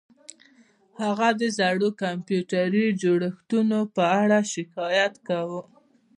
[1.01, 5.61] هغه د زړو کمپیوټري جوړښتونو په اړه شکایت کاوه